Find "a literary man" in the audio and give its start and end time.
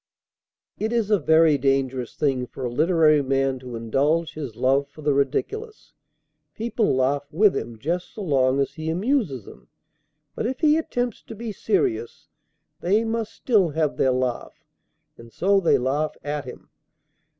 2.65-3.59